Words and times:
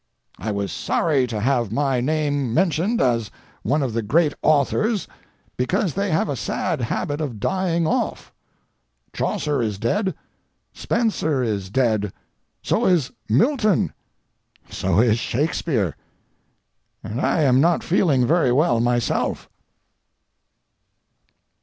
I 0.39 0.49
was 0.51 0.71
sorry 0.71 1.27
to 1.27 1.39
have 1.39 1.71
my 1.71 2.01
name 2.03 2.55
mentioned 2.55 2.99
as 2.99 3.29
one 3.61 3.83
of 3.83 3.93
the 3.93 4.01
great 4.01 4.33
authors, 4.41 5.07
because 5.57 5.93
they 5.93 6.09
have 6.09 6.27
a 6.27 6.35
sad 6.35 6.81
habit 6.81 7.21
of 7.21 7.39
dying 7.39 7.85
off. 7.85 8.33
Chaucer 9.13 9.61
is 9.61 9.77
dead, 9.77 10.15
Spencer 10.73 11.43
is 11.43 11.69
dead, 11.69 12.11
so 12.63 12.87
is 12.87 13.11
Milton, 13.29 13.93
so 14.71 14.99
is 14.99 15.19
Shakespeare, 15.19 15.95
and 17.03 17.21
I 17.21 17.43
am 17.43 17.61
not 17.61 17.83
feeling 17.83 18.25
very 18.25 18.51
well 18.51 18.79
myself. 18.79 19.51